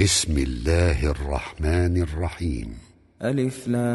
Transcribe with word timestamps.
بسم 0.00 0.38
الله 0.38 1.10
الرحمن 1.10 1.96
الرحيم. 1.96 2.68
ألف 3.22 3.68
لام 3.68 3.86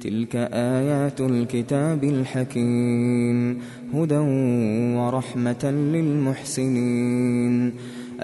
تلك 0.00 0.36
آيات 0.52 1.20
الكتاب 1.20 2.04
الحكيم. 2.04 3.58
هدى 3.94 4.18
ورحمة 4.96 5.64
للمحسنين. 5.94 7.72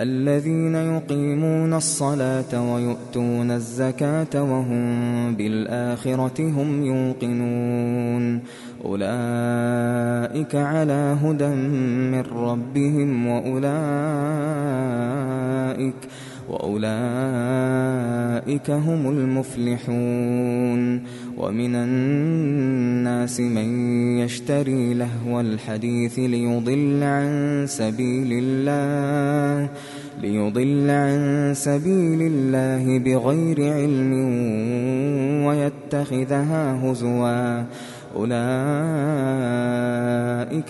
الذين 0.02 0.74
يقيمون 0.74 1.74
الصلاة 1.74 2.72
ويؤتون 2.74 3.50
الزكاة 3.50 4.42
وهم 4.42 5.34
بالآخرة 5.34 6.40
هم 6.40 6.84
يوقنون. 6.84 8.40
أولئك 8.84 10.54
على 10.54 11.16
هدى 11.22 11.48
من 11.48 12.20
ربهم 12.20 13.26
وأولئك 13.26 13.68
وأولئك 16.48 18.17
هم 18.70 19.08
المفلحون. 19.10 21.02
ومن 21.36 21.74
الناس 21.74 23.40
من 23.40 23.88
يشتري 24.18 24.94
لهو 24.94 25.40
الحديث 25.40 26.18
ليضل 26.18 27.02
عن 27.02 27.64
سبيل 27.68 28.28
الله 28.32 29.70
ليضل 30.22 30.90
عن 30.90 31.52
سبيل 31.54 32.22
الله 32.22 32.98
بغير 32.98 33.72
علم 33.72 34.12
ويتخذها 35.44 36.90
هزوا. 36.90 37.64
أولئك 38.16 38.32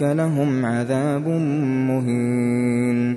لهم 0.02 0.64
عذاب 0.64 1.28
مهين. 1.88 3.16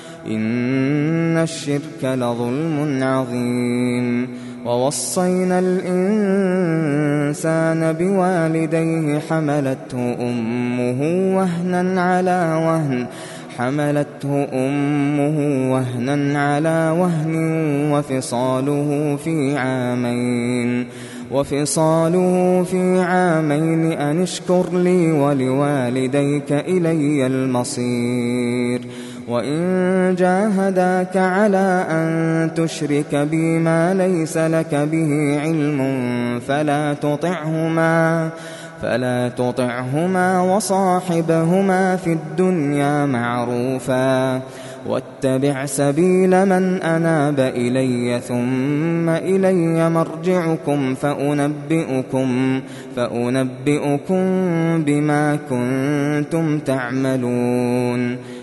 إن 0.27 1.37
الشرك 1.37 2.03
لظلم 2.03 3.03
عظيم. 3.03 4.27
ووصينا 4.65 5.59
الإنسان 5.59 5.93
بوالديه 7.93 9.19
حملته 9.19 10.15
أمه 10.19 11.01
وهنا 11.37 12.01
على 12.01 12.63
وهن. 12.65 13.07
حملته 13.57 14.47
أمه 14.53 15.71
وهنا 15.73 16.39
على 16.39 16.95
وهن 16.99 17.35
وفصاله 17.91 19.17
في 19.23 19.57
عامين. 19.57 20.85
وفصاله 21.31 22.63
في 22.63 22.99
عامين 22.99 23.91
أن 23.91 24.21
اشكر 24.21 24.65
لي 24.73 25.11
ولوالديك 25.11 26.51
إلي 26.51 27.27
المصير. 27.27 28.81
وإن 29.31 30.15
جاهداك 30.15 31.17
على 31.17 31.85
أن 31.89 32.53
تشرك 32.55 33.15
بي 33.15 33.59
ما 33.59 33.93
ليس 33.93 34.37
لك 34.37 34.75
به 34.75 35.39
علم 35.41 35.79
فلا 36.47 36.93
تطعهما 36.93 38.29
فلا 38.81 39.29
تطعهما 39.29 40.41
وصاحبهما 40.41 41.95
في 41.95 42.13
الدنيا 42.13 43.05
معروفا 43.05 44.41
واتبع 44.87 45.65
سبيل 45.65 46.45
من 46.45 46.81
أناب 46.81 47.39
إلي 47.39 48.19
ثم 48.19 49.09
إلي 49.09 49.89
مرجعكم 49.89 50.95
فأنبئكم 50.95 52.61
فأنبئكم 52.95 54.23
بما 54.83 55.39
كنتم 55.49 56.59
تعملون 56.59 58.17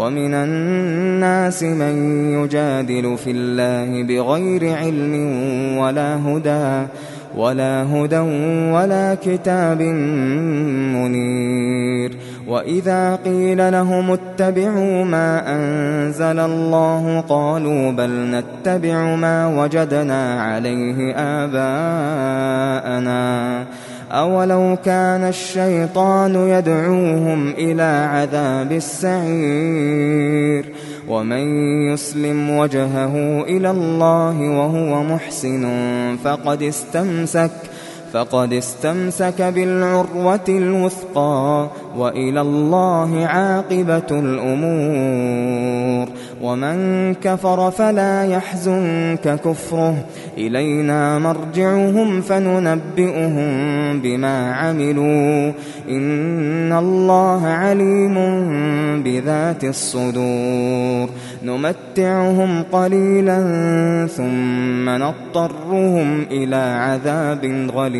ومن 0.00 0.34
الناس 0.34 1.62
من 1.62 1.94
يجادل 2.32 3.16
في 3.16 3.30
الله 3.30 4.02
بغير 4.02 4.76
علم 4.76 5.14
ولا 5.78 6.16
هدى 6.16 6.86
ولا 7.36 7.82
هدى 7.82 8.18
ولا 8.72 9.16
كتاب 9.24 9.82
منير. 10.96 12.16
وإذا 12.48 13.18
قيل 13.24 13.72
لهم 13.72 14.10
اتبعوا 14.10 15.04
ما 15.04 15.56
أنزل 15.56 16.38
الله 16.38 17.20
قالوا 17.20 17.92
بل 17.92 18.10
نتبع 18.10 19.14
ما 19.14 19.62
وجدنا 19.62 20.42
عليه 20.42 21.14
آباءنا. 21.16 23.20
أولو 24.10 24.76
كان 24.84 25.24
الشيطان 25.24 26.34
يدعوهم 26.34 27.48
إلى 27.50 28.08
عذاب 28.12 28.72
السعير 28.72 30.64
ومن 31.08 31.44
يسلم 31.92 32.50
وجهه 32.50 33.42
إلى 33.42 33.70
الله 33.70 34.40
وهو 34.40 35.02
محسن 35.02 35.66
فقد 36.24 36.62
استمسك 36.62 37.50
فقد 38.12 38.52
استمسك 38.52 39.42
بالعروة 39.42 40.40
الوثقى 40.48 41.68
وإلى 41.96 42.40
الله 42.40 43.26
عاقبة 43.26 44.06
الأمور. 44.10 46.08
ومن 46.42 47.14
كفر 47.14 47.70
فلا 47.70 48.24
يحزنك 48.24 49.40
كفره. 49.44 49.94
إلينا 50.38 51.18
مرجعهم 51.18 52.20
فننبئهم 52.20 53.48
بما 54.00 54.54
عملوا. 54.54 55.52
إن 55.88 56.72
الله 56.72 57.46
عليم 57.46 58.14
بذات 59.02 59.64
الصدور. 59.64 61.08
نمتعهم 61.44 62.62
قليلا 62.72 63.40
ثم 64.16 64.90
نضطرهم 64.90 66.22
إلى 66.30 66.56
عذاب 66.56 67.70
غليظ. 67.74 67.99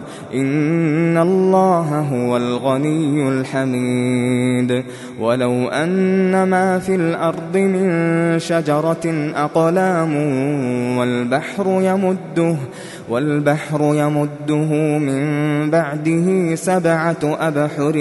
إن 0.33 1.17
الله 1.17 1.99
هو 1.99 2.37
الغني 2.37 3.29
الحميد 3.29 4.83
ولو 5.19 5.67
أن 5.67 6.43
ما 6.43 6.79
في 6.79 6.95
الأرض 6.95 7.57
من 7.57 8.39
شجرة 8.39 9.31
أقلام 9.35 10.15
والبحر 10.97 11.65
يمده 11.67 12.55
والبحر 13.09 13.81
يمده 13.81 14.97
من 14.97 15.69
بعده 15.69 16.55
سبعة 16.55 17.17
أبحر 17.23 17.97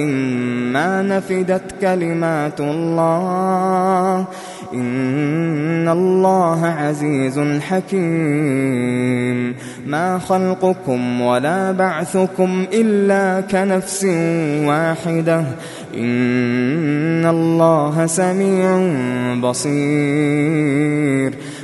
ما 0.73 1.02
نفدت 1.02 1.62
كلمات 1.81 2.61
الله. 2.61 4.26
إن 4.75 5.88
الله 5.88 6.67
عزيز 6.67 7.41
حكيم. 7.61 9.55
ما 9.87 10.19
خلقكم 10.19 11.20
ولا 11.20 11.73
بعثكم 11.73 12.67
إلا 12.73 13.41
كنفس 13.41 14.05
واحدة. 14.64 15.44
إن 15.97 17.26
الله 17.26 18.06
سميع 18.06 18.79
بصير. 19.43 21.35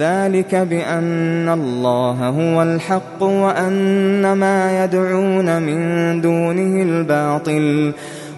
ذلك 0.00 0.54
بأن 0.54 1.48
الله 1.48 2.28
هو 2.28 2.62
الحق 2.62 3.22
وأن 3.22 4.32
ما 4.32 4.84
يدعون 4.84 5.62
من 5.62 6.20
دونه 6.20 6.82
الباطل 6.82 7.92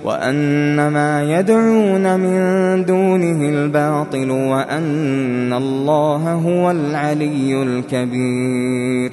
وأن 0.05 0.89
ما 0.89 1.39
يدعون 1.39 2.21
من 2.21 2.39
دونه 2.85 3.49
الباطل 3.49 4.31
وأن 4.31 5.53
الله 5.53 6.33
هو 6.33 6.71
العلي 6.71 7.63
الكبير 7.63 9.13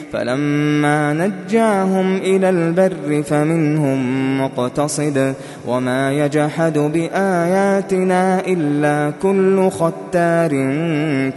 فلما 0.13 1.13
نجاهم 1.13 2.15
إلى 2.15 2.49
البر 2.49 3.23
فمنهم 3.23 4.41
مقتصد 4.41 5.33
وما 5.67 6.11
يجحد 6.11 6.77
بآياتنا 6.77 8.41
إلا 8.47 9.13
كل 9.21 9.69
ختار 9.69 10.51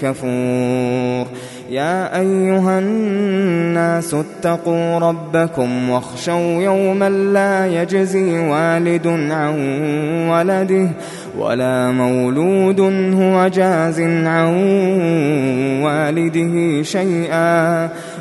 كفور. 0.02 1.26
يا 1.71 2.21
أيها 2.21 2.78
الناس 2.78 4.14
اتقوا 4.14 4.99
ربكم 4.99 5.90
واخشوا 5.90 6.62
يوما 6.62 7.09
لا 7.09 7.66
يجزي 7.66 8.38
والد 8.38 9.07
عن 9.07 9.54
ولده 10.28 10.88
ولا 11.38 11.90
مولود 11.90 12.81
هو 13.14 13.49
جاز 13.49 14.00
عن 14.00 14.54
والده 15.83 16.83
شيئا. 16.83 17.88